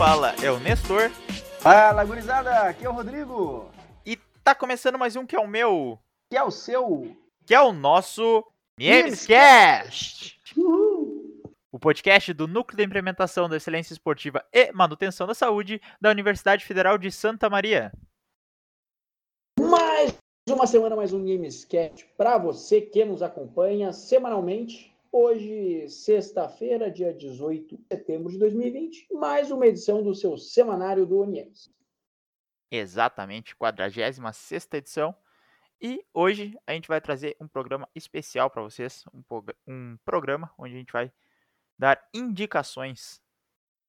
fala 0.00 0.34
é 0.42 0.50
o 0.50 0.58
Nestor. 0.58 1.10
Fala, 1.60 2.02
gurizada, 2.06 2.62
aqui 2.62 2.86
é 2.86 2.88
o 2.88 2.92
Rodrigo. 2.94 3.70
E 4.06 4.16
tá 4.42 4.54
começando 4.54 4.98
mais 4.98 5.14
um 5.14 5.26
que 5.26 5.36
é 5.36 5.38
o 5.38 5.46
meu. 5.46 5.98
Que 6.30 6.38
é 6.38 6.42
o 6.42 6.50
seu. 6.50 7.14
Que 7.44 7.54
é 7.54 7.60
o 7.60 7.70
nosso 7.70 8.42
Memescast. 8.78 10.40
O 11.70 11.78
podcast 11.78 12.32
do 12.32 12.48
Núcleo 12.48 12.78
de 12.78 12.82
Implementação 12.82 13.46
da 13.46 13.58
Excelência 13.58 13.92
Esportiva 13.92 14.42
e 14.50 14.72
Manutenção 14.72 15.26
da 15.26 15.34
Saúde 15.34 15.82
da 16.00 16.08
Universidade 16.08 16.64
Federal 16.64 16.96
de 16.96 17.12
Santa 17.12 17.50
Maria. 17.50 17.92
Mais 19.60 20.16
uma 20.48 20.66
semana, 20.66 20.96
mais 20.96 21.12
um 21.12 21.22
Gamescast 21.22 22.06
para 22.16 22.38
você 22.38 22.80
que 22.80 23.04
nos 23.04 23.20
acompanha 23.22 23.92
semanalmente. 23.92 24.90
Hoje, 25.12 25.88
sexta-feira, 25.88 26.88
dia 26.88 27.12
18 27.12 27.76
de 27.76 27.84
setembro 27.84 28.30
de 28.30 28.38
2020, 28.38 29.08
mais 29.14 29.50
uma 29.50 29.66
edição 29.66 30.04
do 30.04 30.14
seu 30.14 30.36
semanário 30.38 31.04
do 31.04 31.20
Uniems. 31.20 31.68
Exatamente, 32.70 33.56
46 33.56 34.68
edição. 34.72 35.12
E 35.80 36.06
hoje 36.14 36.56
a 36.64 36.74
gente 36.74 36.86
vai 36.86 37.00
trazer 37.00 37.36
um 37.40 37.48
programa 37.48 37.88
especial 37.92 38.48
para 38.48 38.62
vocês, 38.62 39.02
um, 39.12 39.20
um 39.66 39.98
programa 40.04 40.54
onde 40.56 40.74
a 40.74 40.78
gente 40.78 40.92
vai 40.92 41.12
dar 41.76 42.00
indicações 42.14 43.20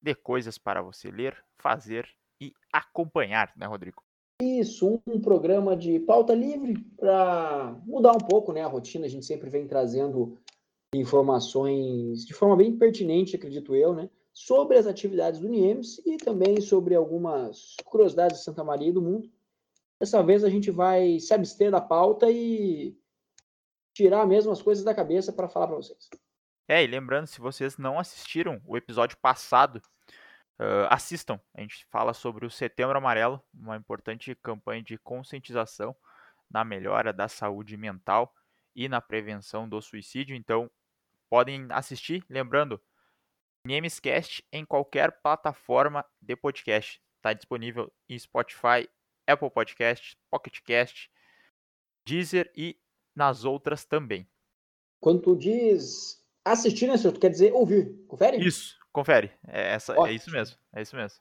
de 0.02 0.16
coisas 0.16 0.58
para 0.58 0.82
você 0.82 1.12
ler, 1.12 1.38
fazer 1.56 2.10
e 2.42 2.52
acompanhar, 2.74 3.54
né, 3.56 3.68
Rodrigo? 3.68 4.02
Isso, 4.42 5.00
um 5.06 5.22
programa 5.22 5.78
de 5.78 6.00
pauta 6.00 6.34
livre 6.34 6.80
para 6.98 7.80
mudar 7.86 8.14
um 8.14 8.28
pouco 8.28 8.52
né, 8.52 8.64
a 8.64 8.68
rotina. 8.68 9.06
A 9.06 9.10
gente 9.10 9.24
sempre 9.28 9.52
vem 9.52 9.68
trazendo 9.68 10.42
informações 10.94 12.26
de 12.26 12.34
forma 12.34 12.56
bem 12.56 12.78
pertinente, 12.78 13.36
acredito 13.36 13.76
eu, 13.76 13.94
né, 13.94 14.10
sobre 14.34 14.78
as 14.78 14.88
atividades 14.88 15.40
do 15.40 15.48
NIEMS 15.48 16.02
e 16.06 16.18
também 16.18 16.60
sobre 16.60 16.96
algumas 16.96 17.76
curiosidades 17.86 18.40
de 18.40 18.44
Santa 18.44 18.64
Maria 18.64 18.90
e 18.90 18.94
do 18.94 19.02
mundo. 19.02 19.32
Dessa 20.00 20.22
vez 20.24 20.44
a 20.44 20.50
gente 20.50 20.72
vai 20.72 21.20
se 21.20 21.34
abster 21.34 21.72
da 21.72 21.80
pauta 21.80 22.30
e 22.30 22.98
tirar 23.94 24.26
mesmo 24.26 24.52
as 24.52 24.62
coisas 24.62 24.84
da 24.84 24.96
cabeça 24.96 25.32
para 25.32 25.48
falar 25.48 25.68
para 25.68 25.76
vocês. 25.76 26.10
É, 26.68 26.84
e 26.84 26.88
lembrando, 26.88 27.28
se 27.28 27.40
vocês 27.40 27.78
não 27.78 28.00
assistiram 28.00 28.62
o 28.66 28.78
episódio 28.78 29.18
passado, 29.18 29.82
uh, 30.60 30.88
assistam. 30.90 31.40
A 31.54 31.62
gente 31.62 31.86
fala 31.92 32.14
sobre 32.14 32.46
o 32.46 32.50
Setembro 32.50 32.98
Amarelo, 32.98 33.42
uma 33.54 33.76
importante 33.76 34.34
campanha 34.36 34.82
de 34.82 34.98
conscientização 34.98 35.96
na 36.50 36.64
melhora 36.64 37.12
da 37.12 37.28
saúde 37.28 37.76
mental 37.78 38.34
e 38.76 38.88
na 38.88 39.02
prevenção 39.02 39.68
do 39.68 39.82
suicídio. 39.82 40.36
Então, 40.36 40.70
podem 41.32 41.66
assistir. 41.72 42.26
Lembrando, 42.30 42.80
Nemescast 43.66 44.46
em 44.52 44.66
qualquer 44.66 45.22
plataforma 45.22 46.06
de 46.22 46.36
podcast. 46.36 47.02
Está 47.16 47.32
disponível 47.32 47.90
em 48.10 48.20
Spotify, 48.20 48.90
Apple 49.26 49.50
Podcast, 49.50 50.18
Pocket 50.30 50.60
Cast, 50.62 51.10
Deezer 52.06 52.52
e 52.54 52.78
nas 53.16 53.46
outras 53.46 53.86
também. 53.86 54.28
Quando 55.00 55.22
tu 55.22 55.36
diz 55.36 56.22
Assistir, 56.44 56.88
né, 56.88 56.98
senhor? 56.98 57.14
Tu 57.14 57.20
quer 57.20 57.30
dizer 57.30 57.54
ouvir. 57.54 57.96
Confere? 58.08 58.38
Isso, 58.46 58.76
confere. 58.92 59.32
É, 59.48 59.74
essa, 59.74 59.94
é 60.08 60.12
isso 60.12 60.32
mesmo. 60.32 60.58
É 60.74 60.82
isso 60.82 60.96
mesmo. 60.96 61.20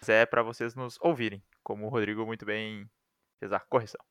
Mas 0.00 0.08
é 0.08 0.24
para 0.24 0.42
vocês 0.42 0.74
nos 0.74 0.98
ouvirem, 1.00 1.42
como 1.62 1.86
o 1.86 1.88
Rodrigo 1.90 2.24
muito 2.24 2.46
bem 2.46 2.90
fez 3.38 3.52
a 3.52 3.60
correção. 3.60 4.02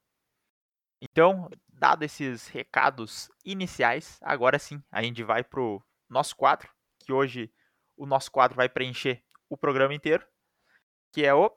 Então, 1.03 1.49
dado 1.67 2.03
esses 2.03 2.47
recados 2.47 3.27
iniciais, 3.43 4.19
agora 4.21 4.59
sim 4.59 4.79
a 4.91 5.01
gente 5.01 5.23
vai 5.23 5.43
pro 5.43 5.81
nosso 6.07 6.35
quadro, 6.35 6.69
que 6.99 7.11
hoje 7.11 7.51
o 7.97 8.05
nosso 8.05 8.31
quadro 8.31 8.55
vai 8.55 8.69
preencher 8.69 9.23
o 9.49 9.57
programa 9.57 9.95
inteiro, 9.95 10.23
que 11.11 11.25
é 11.25 11.33
o 11.33 11.51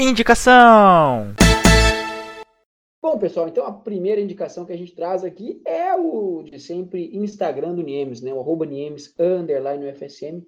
Indicação. 0.00 1.34
Bom, 3.02 3.18
pessoal, 3.18 3.46
então 3.46 3.66
a 3.66 3.72
primeira 3.72 4.22
indicação 4.22 4.64
que 4.64 4.72
a 4.72 4.78
gente 4.78 4.94
traz 4.94 5.22
aqui 5.22 5.60
é 5.66 5.94
o 5.94 6.42
de 6.42 6.58
sempre 6.58 7.14
Instagram 7.14 7.74
do 7.74 7.82
Niemes, 7.82 8.22
né? 8.22 8.32
O 8.32 8.40
arroba 8.40 8.64
Niemes, 8.64 9.14
underline 9.18 9.86
UFSM. 9.86 10.46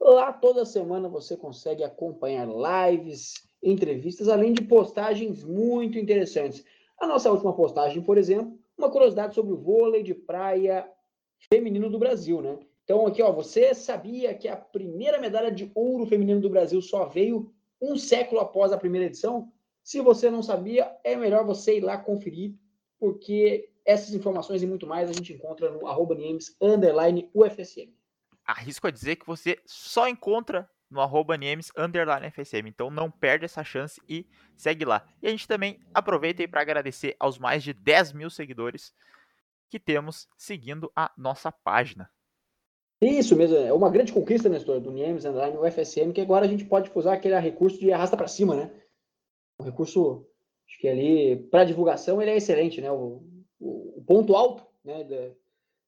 Lá 0.00 0.32
toda 0.32 0.64
semana 0.64 1.08
você 1.08 1.36
consegue 1.36 1.82
acompanhar 1.82 2.46
lives, 2.46 3.34
entrevistas, 3.64 4.28
além 4.28 4.52
de 4.52 4.62
postagens 4.62 5.42
muito 5.42 5.98
interessantes. 5.98 6.64
A 6.98 7.06
nossa 7.06 7.30
última 7.30 7.52
postagem, 7.52 8.02
por 8.02 8.18
exemplo, 8.18 8.58
uma 8.76 8.90
curiosidade 8.90 9.34
sobre 9.34 9.52
o 9.52 9.56
vôlei 9.56 10.02
de 10.02 10.14
praia 10.14 10.88
feminino 11.50 11.88
do 11.88 11.98
Brasil, 11.98 12.40
né? 12.40 12.58
Então 12.84 13.06
aqui, 13.06 13.22
ó, 13.22 13.32
você 13.32 13.74
sabia 13.74 14.34
que 14.34 14.46
a 14.46 14.56
primeira 14.56 15.18
medalha 15.18 15.50
de 15.50 15.70
ouro 15.74 16.06
feminino 16.06 16.40
do 16.40 16.50
Brasil 16.50 16.82
só 16.82 17.06
veio 17.06 17.52
um 17.80 17.96
século 17.96 18.40
após 18.40 18.72
a 18.72 18.78
primeira 18.78 19.06
edição? 19.06 19.50
Se 19.82 20.00
você 20.00 20.30
não 20.30 20.42
sabia, 20.42 20.94
é 21.02 21.16
melhor 21.16 21.44
você 21.44 21.78
ir 21.78 21.80
lá 21.80 21.96
conferir, 21.96 22.54
porque 22.98 23.70
essas 23.84 24.14
informações 24.14 24.62
e 24.62 24.66
muito 24.66 24.86
mais 24.86 25.10
a 25.10 25.12
gente 25.12 25.32
encontra 25.32 25.70
no 25.70 25.86
arroba 25.86 26.16
underline 26.60 27.30
UFSM. 27.34 27.92
Arrisco 28.44 28.86
a 28.86 28.90
dizer 28.90 29.16
que 29.16 29.26
você 29.26 29.58
só 29.64 30.06
encontra 30.06 30.68
no 30.90 31.00
arroba 31.00 31.36
Niemes, 31.36 31.70
underline 31.76 32.30
FSM. 32.30 32.68
Então 32.68 32.90
não 32.90 33.10
perde 33.10 33.44
essa 33.44 33.64
chance 33.64 34.00
e 34.08 34.26
segue 34.56 34.84
lá. 34.84 35.06
E 35.22 35.26
a 35.26 35.30
gente 35.30 35.48
também 35.48 35.80
aproveita 35.92 36.46
para 36.48 36.60
agradecer 36.60 37.16
aos 37.18 37.38
mais 37.38 37.62
de 37.62 37.72
10 37.72 38.12
mil 38.12 38.30
seguidores 38.30 38.94
que 39.68 39.78
temos 39.78 40.28
seguindo 40.36 40.90
a 40.94 41.10
nossa 41.16 41.50
página. 41.50 42.10
Isso 43.00 43.36
mesmo, 43.36 43.56
é 43.56 43.72
uma 43.72 43.90
grande 43.90 44.12
conquista, 44.12 44.48
Nestor, 44.48 44.80
do 44.80 44.90
Niemes, 44.90 45.24
underline 45.24 45.58
UFSM, 45.58 46.12
que 46.12 46.20
agora 46.20 46.46
a 46.46 46.48
gente 46.48 46.64
pode 46.64 46.90
usar 46.94 47.14
aquele 47.14 47.38
recurso 47.38 47.78
de 47.78 47.92
arrasta 47.92 48.16
para 48.16 48.28
cima, 48.28 48.54
né? 48.54 48.70
um 49.60 49.64
recurso, 49.64 50.26
acho 50.68 50.78
que 50.78 50.88
ali, 50.88 51.36
para 51.50 51.64
divulgação, 51.64 52.20
ele 52.20 52.30
é 52.30 52.36
excelente, 52.36 52.80
né? 52.80 52.90
O, 52.90 53.22
o, 53.60 53.98
o 53.98 54.04
ponto 54.06 54.34
alto 54.34 54.66
né, 54.84 55.04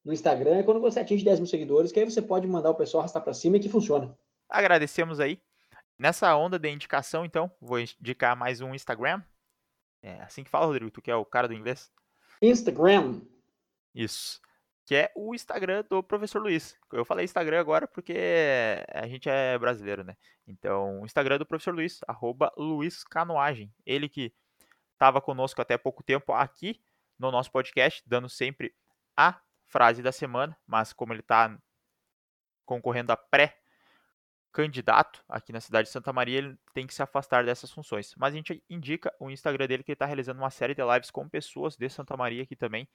no 0.03 0.13
Instagram 0.13 0.57
é 0.57 0.63
quando 0.63 0.79
você 0.79 0.99
atinge 0.99 1.23
10 1.23 1.39
mil 1.39 1.47
seguidores, 1.47 1.91
que 1.91 1.99
aí 1.99 2.09
você 2.09 2.21
pode 2.21 2.47
mandar 2.47 2.71
o 2.71 2.75
pessoal 2.75 3.01
arrastar 3.01 3.23
para 3.23 3.33
cima 3.33 3.57
e 3.57 3.59
que 3.59 3.69
funciona. 3.69 4.17
Agradecemos 4.49 5.19
aí. 5.19 5.41
Nessa 5.99 6.35
onda 6.35 6.57
de 6.59 6.69
indicação, 6.69 7.25
então, 7.25 7.51
vou 7.59 7.79
indicar 7.79 8.35
mais 8.35 8.61
um 8.61 8.73
Instagram. 8.73 9.21
É 10.01 10.21
assim 10.21 10.43
que 10.43 10.49
fala, 10.49 10.65
Rodrigo, 10.65 10.91
tu 10.91 11.01
que 11.01 11.11
é 11.11 11.15
o 11.15 11.25
cara 11.25 11.47
do 11.47 11.53
inglês? 11.53 11.91
Instagram. 12.41 13.19
Isso. 13.93 14.39
Que 14.85 14.95
é 14.95 15.11
o 15.15 15.33
Instagram 15.33 15.83
do 15.89 16.01
professor 16.01 16.41
Luiz. 16.41 16.77
Eu 16.93 17.03
falei 17.03 17.25
Instagram 17.25 17.59
agora 17.59 17.87
porque 17.87 18.15
a 18.93 19.07
gente 19.07 19.27
é 19.27 19.57
brasileiro, 19.57 20.03
né? 20.03 20.15
Então, 20.47 21.01
o 21.01 21.05
Instagram 21.05 21.39
do 21.39 21.45
professor 21.45 21.73
Luiz, 21.73 21.99
arroba 22.07 22.53
Luiz 22.55 23.03
Canoagem. 23.03 23.73
Ele 23.85 24.07
que 24.07 24.33
estava 24.93 25.19
conosco 25.19 25.61
até 25.61 25.77
pouco 25.77 26.03
tempo 26.03 26.31
aqui 26.31 26.79
no 27.19 27.31
nosso 27.31 27.51
podcast, 27.51 28.01
dando 28.05 28.29
sempre 28.29 28.73
a 29.15 29.41
frase 29.65 30.01
da 30.01 30.11
semana, 30.11 30.57
mas 30.65 30.93
como 30.93 31.11
ele 31.11 31.19
está 31.19 31.57
concorrendo 32.65 33.11
a 33.11 33.17
pré-candidato 34.57 35.23
aqui 35.29 35.51
na 35.53 35.59
cidade 35.59 35.87
de 35.87 35.91
Santa 35.91 36.11
Maria, 36.11 36.39
ele 36.39 36.57
tem 36.73 36.87
que 36.87 36.93
se 36.93 37.01
afastar 37.01 37.45
dessas 37.45 37.71
funções. 37.71 38.13
Mas 38.17 38.33
a 38.33 38.37
gente 38.37 38.63
indica 38.69 39.13
o 39.19 39.29
Instagram 39.29 39.67
dele 39.67 39.83
que 39.83 39.91
ele 39.91 39.95
está 39.95 40.05
realizando 40.05 40.39
uma 40.39 40.49
série 40.49 40.73
de 40.73 40.81
lives 40.83 41.11
com 41.11 41.29
pessoas 41.29 41.75
de 41.75 41.87
Santa 41.89 42.17
Maria 42.17 42.43
aqui 42.43 42.55
também, 42.55 42.87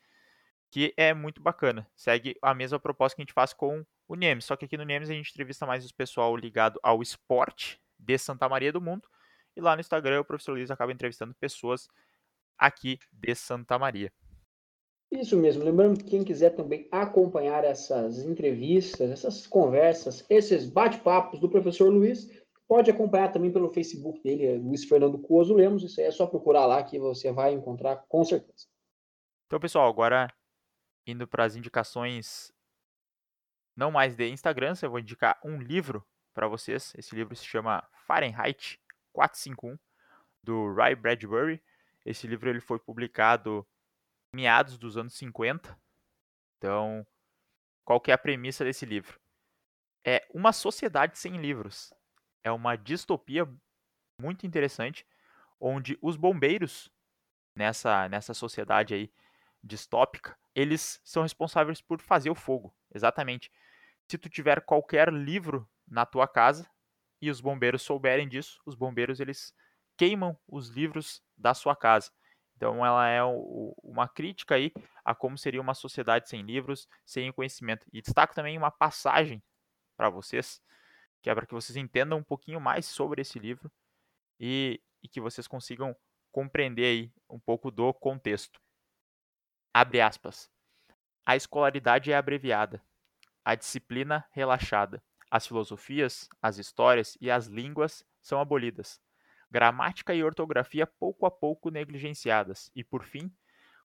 que 0.71 0.93
é 0.97 1.15
muito 1.15 1.41
bacana. 1.41 1.89
Segue 1.95 2.37
a 2.43 2.55
mesma 2.55 2.81
proposta 2.81 3.17
que 3.17 3.23
a 3.23 3.25
gente 3.25 3.33
faz 3.33 3.53
com 3.53 3.85
o 4.09 4.15
Nemes, 4.15 4.45
só 4.45 4.57
que 4.57 4.65
aqui 4.65 4.77
no 4.77 4.85
Nemes 4.85 5.11
a 5.11 5.15
gente 5.15 5.31
entrevista 5.31 5.67
mais 5.67 5.89
o 5.89 5.95
pessoal 5.95 6.37
ligado 6.37 6.79
ao 6.83 7.03
esporte 7.03 7.81
de 7.99 8.19
Santa 8.19 8.49
Maria 8.49 8.73
do 8.73 8.81
Mundo, 8.81 9.09
e 9.55 9.61
lá 9.61 9.77
no 9.77 9.81
Instagram 9.81 10.21
o 10.21 10.25
professor 10.25 10.53
Luiz 10.53 10.71
acaba 10.71 10.93
entrevistando 10.93 11.35
pessoas 11.35 11.89
aqui 12.59 12.99
de 13.13 13.35
Santa 13.35 13.79
Maria. 13.79 14.13
Isso 15.13 15.37
mesmo. 15.37 15.63
Lembrando 15.63 15.99
que 15.99 16.11
quem 16.11 16.25
quiser 16.25 16.51
também 16.51 16.89
acompanhar 16.91 17.65
essas 17.65 18.19
entrevistas, 18.21 19.11
essas 19.11 19.47
conversas, 19.47 20.25
esses 20.29 20.67
bate-papos 20.67 21.39
do 21.39 21.51
professor 21.51 21.93
Luiz, 21.93 22.31
pode 22.67 22.91
acompanhar 22.91 23.31
também 23.31 23.53
pelo 23.53 23.69
Facebook 23.69 24.23
dele, 24.23 24.47
é 24.47 24.57
Luiz 24.57 24.85
Fernando 24.85 25.19
Cuoso 25.19 25.53
Lemos. 25.53 25.83
Isso 25.83 26.01
aí 26.01 26.07
é 26.07 26.11
só 26.11 26.27
procurar 26.27 26.65
lá 26.65 26.83
que 26.83 26.99
você 26.99 27.31
vai 27.31 27.53
encontrar 27.53 27.97
com 28.09 28.25
certeza. 28.25 28.67
Então, 29.47 29.61
pessoal, 29.61 29.87
agora 29.87 30.33
indo 31.07 31.29
para 31.29 31.45
as 31.45 31.57
indicações 31.57 32.51
não 33.77 33.91
mais 33.91 34.17
de 34.17 34.27
Instagram, 34.29 34.73
eu 34.81 34.91
vou 34.91 34.99
indicar 34.99 35.39
um 35.45 35.59
livro 35.59 36.03
para 36.33 36.49
vocês. 36.49 36.95
Esse 36.97 37.15
livro 37.15 37.37
se 37.37 37.45
chama 37.45 37.87
Fahrenheit 38.07 38.81
451 39.13 39.79
do 40.43 40.73
Ray 40.73 40.95
Bradbury. 40.95 41.63
Esse 42.05 42.27
livro 42.27 42.49
ele 42.49 42.61
foi 42.61 42.79
publicado 42.79 43.67
meados 44.35 44.79
dos 44.79 44.97
anos 44.97 45.15
50. 45.15 45.79
Então, 46.59 47.07
qual 47.85 48.01
que 48.01 48.11
é 48.11 48.15
a 48.15 48.19
premissa 48.19 48.65
desse 48.65 48.87
livro? 48.87 49.21
É 50.05 50.27
uma 50.35 50.53
sociedade 50.53 51.19
sem 51.19 51.39
livros. 51.39 51.93
É 52.45 52.51
uma 52.53 52.77
distopia 52.77 53.49
muito 54.21 54.47
interessante, 54.47 55.07
onde 55.61 55.99
os 56.03 56.17
bombeiros 56.17 56.91
nessa 57.57 58.09
nessa 58.09 58.35
sociedade 58.35 58.95
aí 58.95 59.13
distópica, 59.63 60.39
eles 60.55 61.01
são 61.05 61.23
responsáveis 61.23 61.81
por 61.81 62.01
fazer 62.01 62.31
o 62.31 62.35
fogo. 62.35 62.75
Exatamente. 62.95 63.51
Se 64.11 64.19
tu 64.19 64.29
tiver 64.29 64.63
qualquer 64.63 65.13
livro 65.13 65.69
na 65.89 66.07
tua 66.07 66.29
casa, 66.29 66.69
e 67.21 67.31
os 67.31 67.41
bombeiros 67.41 67.83
souberem 67.83 68.29
disso, 68.29 68.61
os 68.67 68.75
bombeiros 68.75 69.21
eles 69.21 69.55
queimam 69.97 70.39
os 70.49 70.69
livros 70.69 71.23
da 71.37 71.55
sua 71.55 71.77
casa. 71.77 72.11
Então 72.63 72.87
ela 72.87 73.09
é 73.09 73.25
o, 73.25 73.75
uma 73.83 74.07
crítica 74.07 74.55
aí 74.55 74.73
a 75.05 75.17
como 75.17 75.37
seria 75.37 75.61
uma 75.61 75.75
sociedade 75.75 76.29
sem 76.29 76.43
livros, 76.43 76.89
sem 77.05 77.33
conhecimento. 77.33 77.85
E 77.93 78.01
destaco 78.01 78.37
também 78.37 78.57
uma 78.57 78.71
passagem 78.71 79.43
para 79.97 80.09
vocês, 80.09 80.63
que 81.21 81.29
é 81.29 81.35
para 81.35 81.45
que 81.45 81.55
vocês 81.55 81.77
entendam 81.77 82.19
um 82.19 82.23
pouquinho 82.23 82.61
mais 82.61 82.87
sobre 82.87 83.21
esse 83.21 83.37
livro 83.37 83.69
e, 84.39 84.81
e 85.03 85.09
que 85.09 85.21
vocês 85.21 85.49
consigam 85.49 85.97
compreender 86.31 86.85
aí 86.85 87.13
um 87.29 87.41
pouco 87.41 87.69
do 87.69 87.93
contexto. 87.93 88.61
Abre 89.75 90.01
aspas. 90.01 90.49
A 91.27 91.35
escolaridade 91.35 92.13
é 92.13 92.17
abreviada, 92.17 92.81
a 93.45 93.57
disciplina 93.57 94.25
relaxada, 94.31 95.03
as 95.29 95.49
filosofias, 95.49 96.29
as 96.41 96.59
histórias 96.59 97.19
e 97.21 97.29
as 97.29 97.47
línguas 97.47 98.05
são 98.21 98.41
abolidas 98.41 99.01
gramática 99.53 100.15
e 100.15 100.25
ortografia 100.25 100.87
pouco 100.87 101.27
a 101.27 101.31
pouco 101.31 101.69
negligenciadas 101.69 102.71
e, 102.75 102.83
por 102.83 103.05
fim, 103.05 103.31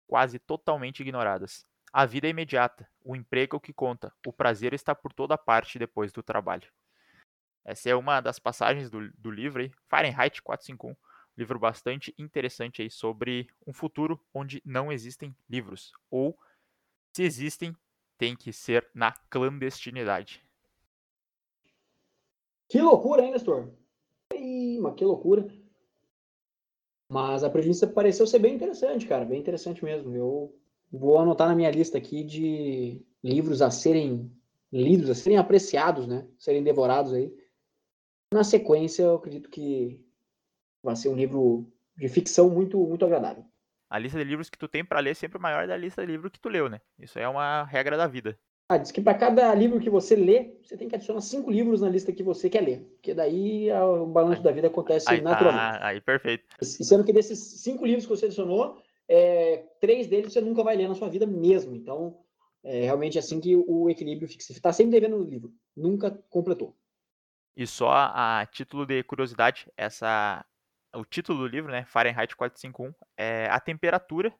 quase 0.08 0.40
totalmente 0.40 1.02
ignoradas. 1.02 1.66
A 1.92 2.06
vida 2.06 2.26
é 2.26 2.30
imediata, 2.30 2.90
o 3.04 3.18
emprego 3.18 3.58
é 3.58 3.58
o 3.58 3.60
que 3.60 3.74
conta, 3.74 4.14
o 4.26 4.32
prazer 4.32 4.74
está 4.74 4.96
por 4.96 5.12
toda 5.12 5.38
parte 5.38 5.78
depois 5.78 6.14
do 6.14 6.24
trabalho. 6.24 6.72
Essa 7.66 7.90
é 7.90 7.96
uma 7.96 8.22
das 8.22 8.40
passagens 8.40 8.90
do, 8.90 9.12
do 9.18 9.30
livro 9.30 9.62
aí, 9.62 9.70
Fahrenheit 9.90 10.42
451, 10.42 10.96
livro 11.38 11.60
bastante 11.60 12.16
interessante 12.18 12.82
aí 12.82 12.90
sobre 12.90 13.50
um 13.66 13.74
futuro 13.74 14.24
onde 14.34 14.62
não 14.64 14.90
existem 14.90 15.36
livros, 15.50 15.92
ou 16.10 16.40
se 17.14 17.24
existem, 17.24 17.76
tem 18.18 18.38
que 18.38 18.54
ser 18.54 18.90
na 18.94 19.12
clandestinidade. 19.30 20.42
Que 22.70 22.82
loucura, 22.82 23.22
hein, 23.22 23.32
Nestor? 23.32 23.70
Ih, 24.34 24.80
mas 24.80 24.96
que 24.96 25.06
loucura. 25.06 25.48
Mas 27.10 27.44
a 27.44 27.50
premissa 27.50 27.88
pareceu 27.88 28.28
ser 28.28 28.40
bem 28.40 28.56
interessante, 28.56 29.06
cara, 29.06 29.24
bem 29.24 29.40
interessante 29.40 29.84
mesmo. 29.84 30.14
Eu 30.16 30.54
vou 30.92 31.18
anotar 31.18 31.48
na 31.48 31.56
minha 31.56 31.72
lista 31.72 31.98
aqui 31.98 32.24
de 32.24 33.02
livros 33.24 33.62
a 33.62 33.72
serem 33.72 34.32
lidos, 34.72 35.10
a 35.10 35.16
serem 35.16 35.38
apreciados, 35.38 36.08
né? 36.08 36.28
Serem 36.38 36.64
devorados 36.64 37.14
aí. 37.14 37.34
Na 38.34 38.44
sequência, 38.44 39.04
eu 39.04 39.16
acredito 39.16 39.50
que 39.50 40.06
vai 40.84 40.96
ser 40.96 41.10
um 41.10 41.16
livro 41.16 41.72
de 41.98 42.10
ficção 42.10 42.50
muito, 42.50 42.78
muito 42.78 43.06
agradável. 43.06 43.46
A 43.90 43.98
lista 43.98 44.18
de 44.18 44.26
livros 44.26 44.50
que 44.50 44.58
tu 44.58 44.68
tem 44.68 44.84
para 44.84 45.00
ler 45.00 45.12
é 45.12 45.14
sempre 45.14 45.40
maior 45.40 45.66
da 45.66 45.78
lista 45.78 46.06
de 46.06 46.12
livros 46.12 46.32
que 46.32 46.40
tu 46.40 46.50
leu, 46.50 46.70
né? 46.70 46.82
Isso 47.00 47.18
é 47.18 47.28
uma 47.28 47.64
regra 47.64 47.96
da 47.96 48.06
vida. 48.06 48.38
Ah, 48.70 48.78
diz 48.78 48.92
que 48.92 49.00
para 49.00 49.18
cada 49.18 49.56
livro 49.56 49.80
que 49.80 49.90
você 49.90 50.14
lê, 50.14 50.58
você 50.62 50.76
tem 50.76 50.90
que 50.90 50.96
adicionar 50.96 51.22
cinco 51.22 51.50
livros 51.50 51.80
na 51.80 51.90
lista 51.90 52.12
que 52.12 52.22
você 52.22 52.50
quer 52.50 52.62
ler. 52.62 52.82
Porque 52.96 53.14
daí 53.14 53.72
o 53.72 54.06
balanço 54.06 54.44
da 54.44 54.52
vida 54.52 54.68
acontece 54.68 55.10
aí, 55.10 55.22
naturalmente. 55.22 55.78
Ah, 55.82 55.88
aí, 55.88 56.02
perfeito. 56.02 56.44
E 56.62 56.66
sendo 56.66 57.06
que 57.06 57.14
desses 57.14 57.40
cinco 57.62 57.86
livros 57.86 58.06
que 58.06 58.10
você 58.10 58.26
adicionou, 58.26 58.82
é, 59.08 59.66
três 59.80 60.08
deles 60.08 60.34
você 60.34 60.42
nunca 60.42 60.64
vai 60.64 60.76
ler 60.76 60.90
na 60.90 60.96
sua 60.96 61.08
vida 61.08 61.26
mesmo. 61.26 61.74
Então, 61.76 62.20
é 62.62 62.82
realmente 62.82 63.18
assim 63.18 63.40
que 63.40 63.56
o 63.56 63.90
equilíbrio 63.90 64.28
fica. 64.28 64.44
Você 64.44 64.52
está 64.52 64.74
sempre 64.74 65.00
devendo 65.00 65.18
no 65.18 65.24
livro. 65.24 65.54
Nunca 65.74 66.12
completou. 66.30 66.76
E 67.56 67.66
só 67.66 67.90
a, 67.90 68.42
a 68.42 68.46
título 68.46 68.86
de 68.86 69.02
curiosidade, 69.04 69.72
essa 69.78 70.46
o 70.94 71.06
título 71.06 71.40
do 71.40 71.48
livro, 71.48 71.72
né, 71.72 71.86
Fahrenheit 71.86 72.36
451, 72.36 72.94
é 73.16 73.48
a 73.50 73.60
temperatura 73.60 74.34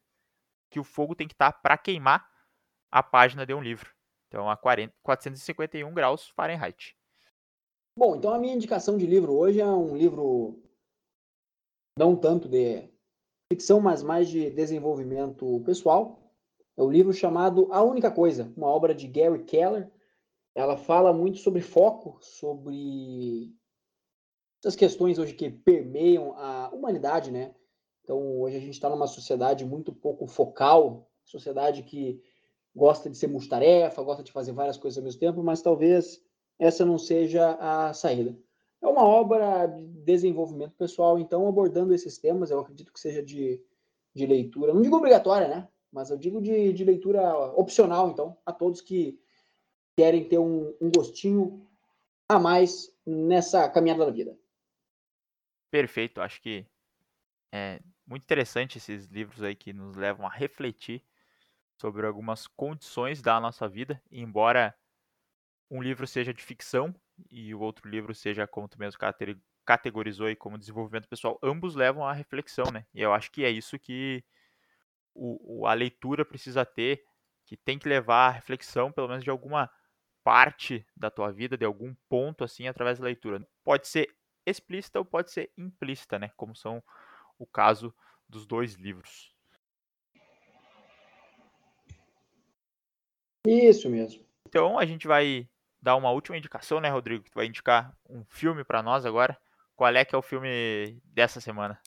que 0.70 0.80
o 0.80 0.84
fogo 0.84 1.16
tem 1.16 1.28
que 1.28 1.34
estar 1.34 1.52
tá 1.52 1.60
para 1.60 1.78
queimar 1.78 2.28
a 2.92 3.02
página 3.02 3.46
de 3.46 3.54
um 3.54 3.62
livro. 3.62 3.97
Então, 4.28 4.50
a 4.50 4.58
40, 4.58 4.94
451 5.02 5.94
graus 5.94 6.28
Fahrenheit. 6.30 6.96
Bom, 7.98 8.16
então 8.16 8.34
a 8.34 8.38
minha 8.38 8.54
indicação 8.54 8.98
de 8.98 9.08
livro 9.08 9.34
hoje 9.34 9.60
é 9.60 9.66
um 9.66 9.96
livro 9.98 10.62
não 11.98 12.16
tanto 12.16 12.48
de 12.48 12.88
ficção, 13.52 13.80
mas 13.80 14.04
mais 14.04 14.30
de 14.30 14.52
desenvolvimento 14.52 15.62
pessoal. 15.66 16.20
É 16.78 16.82
o 16.84 16.86
um 16.86 16.92
livro 16.92 17.12
chamado 17.12 17.68
A 17.72 17.82
Única 17.82 18.12
Coisa, 18.12 18.54
uma 18.56 18.68
obra 18.68 18.94
de 18.94 19.08
Gary 19.08 19.44
Keller. 19.44 19.90
Ela 20.54 20.78
fala 20.78 21.12
muito 21.12 21.40
sobre 21.40 21.62
foco, 21.62 22.20
sobre 22.22 23.52
essas 24.62 24.76
questões 24.76 25.18
hoje 25.18 25.34
que 25.34 25.50
permeiam 25.50 26.34
a 26.38 26.70
humanidade, 26.70 27.32
né? 27.32 27.56
Então, 28.04 28.40
hoje 28.42 28.58
a 28.58 28.60
gente 28.60 28.74
está 28.74 28.90
numa 28.90 29.08
sociedade 29.08 29.66
muito 29.66 29.92
pouco 29.92 30.28
focal, 30.28 31.10
sociedade 31.26 31.82
que 31.84 32.22
gosta 32.78 33.10
de 33.10 33.18
ser 33.18 33.28
multitarefa, 33.28 34.04
gosta 34.04 34.24
de 34.24 34.32
fazer 34.32 34.52
várias 34.52 34.78
coisas 34.78 35.00
ao 35.00 35.04
mesmo 35.04 35.20
tempo, 35.20 35.42
mas 35.42 35.64
talvez 35.64 36.24
essa 36.60 36.86
não 36.86 37.00
seja 37.00 37.58
a 37.60 37.92
saída. 37.92 38.38
É 38.80 38.88
uma 38.88 39.04
obra 39.04 39.66
de 39.66 39.84
desenvolvimento 40.04 40.76
pessoal, 40.76 41.18
então, 41.18 41.48
abordando 41.48 41.94
esses 41.94 42.20
temas, 42.20 42.52
eu 42.52 42.60
acredito 42.60 42.94
que 42.94 43.00
seja 43.00 43.24
de, 43.24 43.60
de 44.14 44.26
leitura, 44.28 44.76
não 44.76 44.84
digo 44.84 44.96
obrigatória, 44.96 45.48
né? 45.48 45.68
Mas 45.92 46.12
eu 46.12 46.18
digo 46.18 46.40
de, 46.40 46.72
de 46.72 46.84
leitura 46.84 47.36
opcional, 47.56 48.12
então, 48.12 48.38
a 48.46 48.54
todos 48.54 48.80
que 48.80 49.20
querem 49.98 50.30
ter 50.30 50.38
um, 50.38 50.76
um 50.80 50.92
gostinho 50.96 51.68
a 52.30 52.38
mais 52.38 52.96
nessa 53.04 53.68
caminhada 53.68 54.06
da 54.06 54.12
vida. 54.12 54.38
Perfeito, 55.72 56.22
acho 56.22 56.40
que 56.42 56.64
é 57.52 57.80
muito 58.06 58.24
interessante 58.24 58.78
esses 58.78 59.08
livros 59.08 59.42
aí 59.42 59.56
que 59.56 59.74
nos 59.74 59.96
levam 59.96 60.28
a 60.28 60.30
refletir 60.30 61.02
sobre 61.80 62.06
algumas 62.06 62.48
condições 62.48 63.22
da 63.22 63.40
nossa 63.40 63.68
vida, 63.68 64.02
embora 64.12 64.76
um 65.70 65.82
livro 65.82 66.08
seja 66.08 66.34
de 66.34 66.44
ficção 66.44 66.94
e 67.30 67.54
o 67.54 67.60
outro 67.60 67.90
livro 67.90 68.14
seja, 68.16 68.48
como 68.48 68.68
tu 68.68 68.80
mesmo 68.80 69.00
categorizou 69.66 70.28
aí, 70.28 70.36
como 70.36 70.58
desenvolvimento 70.58 71.10
pessoal, 71.10 71.38
ambos 71.44 71.76
levam 71.76 72.06
à 72.06 72.14
reflexão, 72.14 72.66
né? 72.72 72.86
E 72.94 73.02
eu 73.02 73.14
acho 73.14 73.32
que 73.32 73.44
é 73.44 73.50
isso 73.50 73.78
que 73.78 74.24
o, 75.14 75.66
a 75.68 75.74
leitura 75.74 76.24
precisa 76.26 76.66
ter, 76.66 77.04
que 77.46 77.58
tem 77.58 77.80
que 77.80 77.90
levar 77.90 78.28
à 78.28 78.32
reflexão, 78.32 78.92
pelo 78.92 79.08
menos 79.08 79.24
de 79.24 79.30
alguma 79.30 79.70
parte 80.24 80.86
da 80.96 81.10
tua 81.10 81.32
vida, 81.32 81.58
de 81.58 81.66
algum 81.66 81.96
ponto 82.10 82.44
assim, 82.44 82.68
através 82.68 83.00
da 83.00 83.06
leitura. 83.06 83.48
Pode 83.64 83.88
ser 83.88 84.16
explícita 84.46 85.00
ou 85.00 85.06
pode 85.06 85.32
ser 85.32 85.52
implícita, 85.58 86.20
né? 86.20 86.32
Como 86.38 86.56
são 86.56 86.84
o 87.38 87.48
caso 87.48 87.94
dos 88.30 88.46
dois 88.46 88.76
livros. 88.76 89.37
Isso 93.48 93.90
mesmo. 93.90 94.24
Então 94.48 94.78
a 94.78 94.86
gente 94.86 95.08
vai 95.08 95.48
dar 95.82 95.96
uma 95.96 96.12
última 96.12 96.38
indicação, 96.38 96.82
né, 96.82 96.90
Rodrigo? 96.90 97.24
Tu 97.30 97.36
vai 97.36 97.46
indicar 97.46 97.96
um 98.10 98.24
filme 98.26 98.64
para 98.64 98.84
nós 98.84 99.06
agora. 99.06 99.38
Qual 99.76 99.94
é 99.94 100.04
que 100.04 100.16
é 100.16 100.18
o 100.18 100.24
filme 100.24 101.00
dessa 101.06 101.40
semana? 101.40 101.80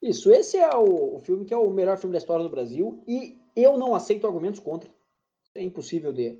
Isso, 0.00 0.32
esse 0.32 0.56
é 0.56 0.74
o, 0.74 1.16
o, 1.16 1.20
filme 1.20 1.44
que 1.44 1.54
é 1.54 1.56
o 1.56 1.70
melhor 1.70 1.96
filme 1.96 2.12
da 2.12 2.18
história 2.18 2.42
do 2.42 2.50
Brasil 2.50 3.04
e 3.06 3.38
eu 3.54 3.76
não 3.76 3.94
aceito 3.94 4.26
argumentos 4.26 4.60
contra. 4.60 4.90
É 5.54 5.62
impossível 5.62 6.12
de, 6.12 6.38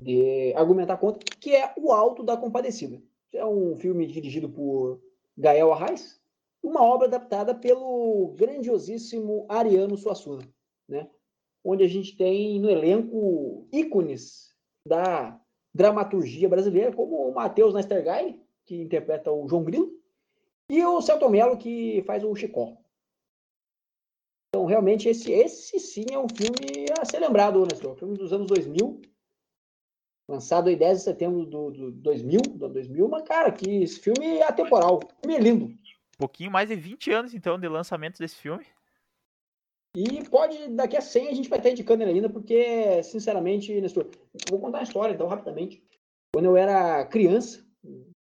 de 0.00 0.54
argumentar 0.54 0.96
contra, 0.96 1.22
que 1.40 1.54
é 1.54 1.72
O 1.76 1.92
Alto 1.92 2.22
da 2.22 2.36
Compadecida. 2.36 3.02
É 3.32 3.44
um 3.44 3.76
filme 3.76 4.06
dirigido 4.06 4.48
por 4.48 5.02
Gael 5.36 5.72
Arraes, 5.72 6.20
uma 6.62 6.82
obra 6.82 7.08
adaptada 7.08 7.54
pelo 7.54 8.34
grandiosíssimo 8.36 9.46
Ariano 9.48 9.96
Suassuna, 9.96 10.42
né? 10.88 11.10
Onde 11.64 11.84
a 11.84 11.88
gente 11.88 12.16
tem 12.16 12.60
no 12.60 12.68
elenco 12.68 13.66
ícones 13.72 14.54
da 14.86 15.40
dramaturgia 15.74 16.48
brasileira, 16.48 16.92
como 16.92 17.28
o 17.28 17.34
Matheus 17.34 17.72
Nestergai, 17.72 18.38
que 18.64 18.76
interpreta 18.76 19.30
o 19.30 19.48
João 19.48 19.64
Grilo, 19.64 19.92
e 20.68 20.84
o 20.84 21.00
Celto 21.00 21.28
Mello, 21.28 21.56
que 21.56 22.02
faz 22.06 22.24
o 22.24 22.34
Chicó. 22.34 22.76
Então, 24.48 24.66
realmente, 24.66 25.08
esse, 25.08 25.32
esse 25.32 25.78
sim 25.80 26.06
é 26.10 26.18
um 26.18 26.28
filme 26.28 26.86
a 27.00 27.04
ser 27.04 27.20
lembrado, 27.20 27.62
Nestor. 27.62 27.96
Filme 27.96 28.18
dos 28.18 28.32
anos 28.32 28.46
2000, 28.48 29.00
lançado 30.28 30.68
em 30.68 30.76
10 30.76 30.98
de 30.98 31.04
setembro 31.04 31.46
do, 31.46 31.70
do 31.70 31.90
2000, 31.92 32.40
do 32.40 32.68
2000, 32.68 33.08
mas, 33.08 33.22
cara, 33.22 33.50
que 33.50 33.82
esse 33.82 33.98
filme 33.98 34.38
é 34.38 34.46
atemporal. 34.46 35.00
Filme 35.20 35.36
é 35.36 35.40
lindo. 35.40 35.64
Um 35.66 36.18
pouquinho 36.18 36.50
mais 36.50 36.68
de 36.68 36.76
20 36.76 37.10
anos, 37.12 37.34
então, 37.34 37.58
de 37.58 37.66
lançamento 37.66 38.18
desse 38.18 38.36
filme. 38.36 38.64
E 39.94 40.26
pode, 40.28 40.68
daqui 40.68 40.96
a 40.96 41.02
100 41.02 41.28
a 41.28 41.34
gente 41.34 41.48
vai 41.50 41.58
estar 41.58 41.70
indicando 41.70 42.02
ele 42.02 42.12
ainda, 42.12 42.30
porque, 42.30 43.02
sinceramente, 43.02 43.78
Nestor, 43.80 44.08
vou 44.48 44.58
contar 44.58 44.78
a 44.78 44.82
história, 44.82 45.12
então, 45.12 45.26
rapidamente. 45.26 45.84
Quando 46.34 46.46
eu 46.46 46.56
era 46.56 47.04
criança, 47.04 47.62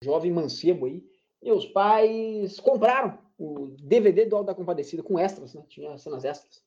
jovem 0.03 0.33
mancebo 0.33 0.87
aí, 0.87 1.05
meus 1.43 1.67
pais 1.67 2.59
compraram 2.61 3.19
o 3.39 3.69
DVD 3.83 4.25
do 4.25 4.37
Alto 4.37 4.47
da 4.47 4.55
Compadecida 4.55 5.03
com 5.03 5.19
extras, 5.19 5.53
né? 5.53 5.63
Tinha 5.69 5.99
cenas 5.99 6.25
extras. 6.25 6.63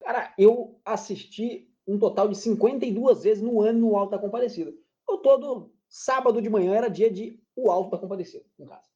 Cara, 0.00 0.34
eu 0.36 0.80
assisti 0.84 1.68
um 1.86 1.98
total 1.98 2.28
de 2.28 2.36
52 2.36 3.22
vezes 3.22 3.42
no 3.42 3.60
ano 3.60 3.78
no 3.80 3.96
Alto 3.96 4.10
da 4.10 4.18
Compadecida. 4.18 4.72
Eu 5.08 5.18
todo 5.18 5.72
sábado 5.88 6.42
de 6.42 6.48
manhã 6.48 6.74
era 6.74 6.88
dia 6.88 7.10
de 7.10 7.40
o 7.54 7.70
Alto 7.70 7.90
da 7.90 7.98
Compadecida, 7.98 8.44
em 8.58 8.64
casa. 8.64 8.88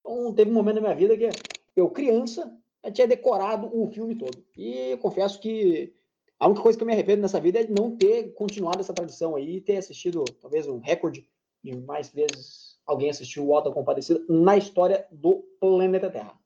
Então, 0.00 0.32
teve 0.34 0.50
um 0.50 0.54
momento 0.54 0.76
na 0.76 0.80
minha 0.82 0.94
vida 0.94 1.16
que 1.16 1.28
eu, 1.74 1.90
criança, 1.90 2.56
eu 2.82 2.92
tinha 2.92 3.06
decorado 3.06 3.70
o 3.72 3.90
filme 3.90 4.14
todo. 4.14 4.44
E 4.56 4.96
confesso 4.98 5.40
que 5.40 5.94
a 6.38 6.46
única 6.46 6.62
coisa 6.62 6.78
que 6.78 6.82
eu 6.82 6.86
me 6.86 6.92
arrependo 6.92 7.22
nessa 7.22 7.40
vida 7.40 7.60
é 7.60 7.68
não 7.68 7.96
ter 7.96 8.32
continuado 8.34 8.80
essa 8.80 8.94
tradição 8.94 9.36
aí 9.36 9.56
e 9.56 9.60
ter 9.60 9.76
assistido 9.76 10.24
talvez 10.40 10.66
um 10.66 10.78
recorde 10.78 11.28
de 11.62 11.76
mais 11.76 12.10
vezes 12.10 12.78
alguém 12.86 13.10
assistiu 13.10 13.46
o 13.46 13.54
Alta 13.54 13.70
Compadecida 13.70 14.24
na 14.28 14.56
história 14.56 15.06
do 15.10 15.42
planeta 15.60 16.10
Terra. 16.10 16.38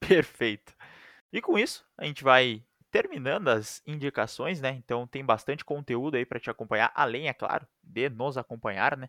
Perfeito. 0.00 0.74
E 1.32 1.40
com 1.40 1.58
isso, 1.58 1.86
a 1.96 2.04
gente 2.04 2.22
vai 2.22 2.62
terminando 2.90 3.48
as 3.48 3.82
indicações, 3.86 4.60
né? 4.60 4.70
Então 4.70 5.06
tem 5.06 5.24
bastante 5.24 5.64
conteúdo 5.64 6.16
aí 6.16 6.26
para 6.26 6.38
te 6.38 6.50
acompanhar, 6.50 6.92
além, 6.94 7.28
é 7.28 7.32
claro, 7.32 7.66
de 7.82 8.08
nos 8.08 8.36
acompanhar, 8.36 8.96
né? 8.96 9.08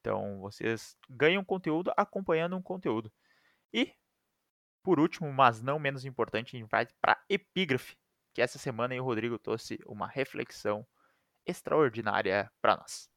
Então 0.00 0.40
vocês 0.40 0.96
ganham 1.08 1.44
conteúdo 1.44 1.92
acompanhando 1.96 2.56
um 2.56 2.62
conteúdo. 2.62 3.10
E 3.72 3.92
por 4.82 4.98
último, 4.98 5.32
mas 5.32 5.62
não 5.62 5.78
menos 5.78 6.04
importante, 6.04 6.56
a 6.56 6.58
gente 6.58 6.68
vai 6.68 6.86
para 7.00 7.18
epígrafe, 7.28 7.94
que 8.34 8.42
essa 8.42 8.58
semana 8.58 8.94
o 8.94 9.04
Rodrigo 9.04 9.38
trouxe 9.38 9.78
uma 9.86 10.06
reflexão 10.06 10.84
extraordinária 11.46 12.50
para 12.60 12.76
nós. 12.76 13.08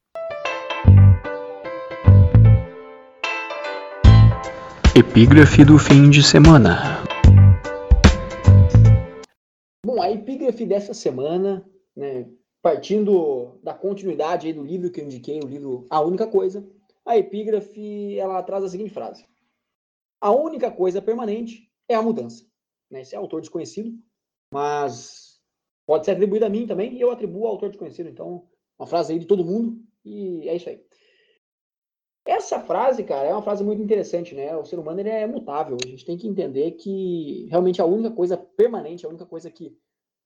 Epígrafe 4.95 5.65
do 5.65 5.77
fim 5.77 6.09
de 6.09 6.23
semana. 6.23 7.03
Bom, 9.85 10.01
a 10.01 10.09
epígrafe 10.11 10.65
dessa 10.65 10.93
semana, 10.93 11.65
né, 11.95 12.27
partindo 12.61 13.59
da 13.63 13.73
continuidade 13.73 14.53
do 14.53 14.63
livro 14.63 14.91
que 14.91 15.01
eu 15.01 15.05
indiquei, 15.05 15.39
o 15.39 15.47
livro 15.47 15.85
A 15.89 15.99
Única 16.01 16.27
Coisa, 16.27 16.65
a 17.05 17.17
epígrafe 17.17 18.17
ela 18.17 18.41
traz 18.43 18.63
a 18.63 18.69
seguinte 18.69 18.93
frase: 18.93 19.25
A 20.25 20.31
única 20.31 20.71
coisa 20.71 21.03
permanente 21.03 21.71
é 21.87 21.93
a 21.93 22.01
mudança. 22.01 22.43
Né? 22.89 23.01
Esse 23.01 23.13
é 23.13 23.17
autor 23.19 23.41
desconhecido, 23.41 23.95
mas 24.51 25.39
pode 25.85 26.03
ser 26.03 26.13
atribuído 26.13 26.45
a 26.45 26.49
mim 26.49 26.65
também, 26.65 26.95
e 26.95 27.01
eu 27.01 27.11
atribuo 27.11 27.45
ao 27.45 27.51
autor 27.51 27.69
desconhecido. 27.69 28.09
Então, 28.09 28.49
uma 28.75 28.87
frase 28.87 29.13
aí 29.13 29.19
de 29.19 29.27
todo 29.27 29.45
mundo, 29.45 29.79
e 30.03 30.49
é 30.49 30.55
isso 30.55 30.67
aí. 30.67 30.83
Essa 32.25 32.59
frase, 32.59 33.03
cara, 33.03 33.27
é 33.27 33.33
uma 33.33 33.43
frase 33.43 33.63
muito 33.63 33.83
interessante, 33.83 34.33
né? 34.33 34.57
O 34.57 34.65
ser 34.65 34.79
humano 34.79 34.99
ele 34.99 35.09
é 35.09 35.27
mutável. 35.27 35.77
A 35.79 35.87
gente 35.87 36.03
tem 36.03 36.17
que 36.17 36.27
entender 36.27 36.71
que 36.71 37.45
realmente 37.51 37.79
a 37.79 37.85
única 37.85 38.09
coisa 38.09 38.35
permanente, 38.35 39.05
a 39.05 39.09
única 39.09 39.27
coisa 39.27 39.51
que 39.51 39.77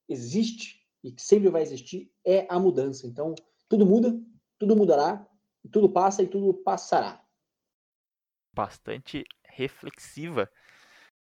existe 0.08 0.82
e 1.03 1.12
que 1.12 1.22
sempre 1.22 1.50
vai 1.50 1.62
existir 1.62 2.10
é 2.25 2.48
a 2.48 2.58
mudança. 2.58 3.06
Então, 3.06 3.36
tudo 3.68 3.86
muda, 3.86 4.18
tudo 4.58 4.77
mudará, 4.77 5.27
tudo 5.74 5.89
passa 5.89 6.24
e 6.24 6.27
tudo 6.27 6.53
passará. 6.53 7.22
Bastante 8.56 9.25
reflexiva 9.60 10.50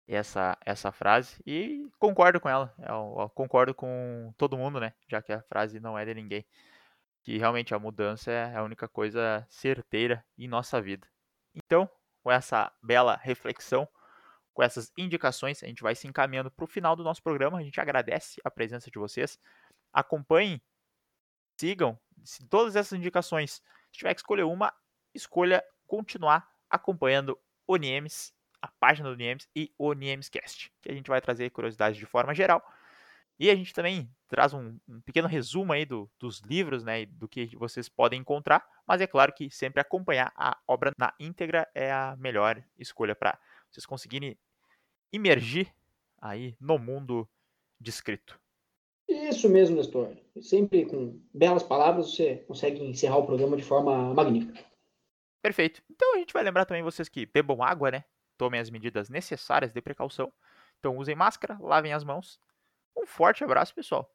essa, 0.06 0.56
essa 0.64 0.92
frase 0.92 1.42
e 1.46 1.88
concordo 1.98 2.40
com 2.40 2.48
ela. 2.48 2.74
Eu, 2.78 3.16
eu 3.18 3.30
concordo 3.30 3.74
com 3.74 4.32
todo 4.36 4.58
mundo, 4.58 4.78
né? 4.78 4.92
Já 5.08 5.22
que 5.22 5.32
a 5.32 5.42
frase 5.42 5.80
não 5.80 5.98
é 5.98 6.04
de 6.04 6.14
ninguém 6.14 6.46
que 7.26 7.38
realmente 7.38 7.74
a 7.74 7.78
mudança 7.78 8.30
é 8.30 8.54
a 8.54 8.62
única 8.62 8.86
coisa 8.86 9.44
certeira 9.50 10.24
em 10.38 10.46
nossa 10.46 10.80
vida. 10.80 11.08
Então, 11.52 11.90
com 12.22 12.30
essa 12.30 12.72
bela 12.80 13.16
reflexão, 13.16 13.88
com 14.54 14.62
essas 14.62 14.92
indicações, 14.96 15.60
a 15.60 15.66
gente 15.66 15.82
vai 15.82 15.96
se 15.96 16.06
encaminhando 16.06 16.52
para 16.52 16.64
o 16.64 16.68
final 16.68 16.94
do 16.94 17.02
nosso 17.02 17.20
programa. 17.20 17.58
A 17.58 17.64
gente 17.64 17.80
agradece 17.80 18.40
a 18.44 18.50
presença 18.50 18.88
de 18.92 18.98
vocês. 19.00 19.40
Acompanhem, 19.92 20.62
sigam 21.60 21.98
todas 22.48 22.76
essas 22.76 22.96
indicações. 22.96 23.60
Se 23.90 23.98
tiver 23.98 24.14
que 24.14 24.20
escolher 24.20 24.44
uma, 24.44 24.72
escolha 25.12 25.64
continuar 25.84 26.48
acompanhando 26.70 27.36
o 27.66 27.76
Niemes, 27.76 28.32
a 28.60 28.68
página 28.80 29.08
do 29.08 29.16
Niemes 29.16 29.48
e 29.54 29.72
o 29.78 29.92
Niemescast, 29.92 30.72
que 30.82 30.90
a 30.90 30.94
gente 30.94 31.08
vai 31.08 31.20
trazer 31.20 31.50
curiosidades 31.50 31.98
de 31.98 32.06
forma 32.06 32.34
geral 32.34 32.62
e 33.38 33.50
a 33.50 33.54
gente 33.54 33.74
também 33.74 34.08
traz 34.28 34.54
um, 34.54 34.78
um 34.88 35.00
pequeno 35.02 35.28
resumo 35.28 35.72
aí 35.72 35.84
do, 35.84 36.10
dos 36.18 36.40
livros, 36.40 36.82
né, 36.82 37.04
do 37.06 37.28
que 37.28 37.54
vocês 37.56 37.88
podem 37.88 38.20
encontrar, 38.20 38.66
mas 38.86 39.00
é 39.00 39.06
claro 39.06 39.32
que 39.32 39.50
sempre 39.50 39.80
acompanhar 39.80 40.32
a 40.34 40.56
obra 40.66 40.90
na 40.98 41.12
íntegra 41.20 41.68
é 41.74 41.92
a 41.92 42.16
melhor 42.18 42.62
escolha 42.78 43.14
para 43.14 43.38
vocês 43.70 43.84
conseguirem 43.84 44.38
imergir 45.12 45.72
aí 46.20 46.56
no 46.58 46.78
mundo 46.78 47.28
descrito. 47.78 48.40
Isso 49.08 49.48
mesmo, 49.48 49.76
Nestor. 49.76 50.16
Sempre 50.40 50.86
com 50.86 51.20
belas 51.32 51.62
palavras 51.62 52.10
você 52.10 52.36
consegue 52.48 52.82
encerrar 52.82 53.18
o 53.18 53.26
programa 53.26 53.56
de 53.56 53.62
forma 53.62 54.14
magnífica. 54.14 54.64
Perfeito. 55.42 55.82
Então 55.90 56.14
a 56.14 56.18
gente 56.18 56.32
vai 56.32 56.42
lembrar 56.42 56.64
também 56.64 56.82
vocês 56.82 57.08
que 57.08 57.26
bebam 57.26 57.62
água, 57.62 57.90
né? 57.90 58.04
Tomem 58.36 58.60
as 58.60 58.70
medidas 58.70 59.08
necessárias 59.08 59.72
de 59.72 59.80
precaução. 59.80 60.32
Então 60.78 60.96
usem 60.96 61.14
máscara, 61.14 61.56
lavem 61.60 61.92
as 61.92 62.04
mãos 62.04 62.38
um 62.96 63.06
forte 63.06 63.44
abraço, 63.44 63.74
pessoal. 63.74 64.10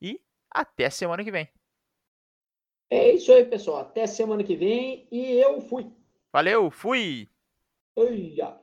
E 0.00 0.20
até 0.50 0.88
semana 0.88 1.22
que 1.22 1.30
vem. 1.30 1.48
É 2.90 3.12
isso 3.12 3.32
aí, 3.32 3.44
pessoal. 3.44 3.78
Até 3.82 4.06
semana 4.06 4.42
que 4.42 4.56
vem. 4.56 5.06
E 5.10 5.32
eu 5.32 5.60
fui. 5.60 5.92
Valeu, 6.32 6.70
fui. 6.70 7.28
Oi, 7.96 8.34
já. 8.34 8.58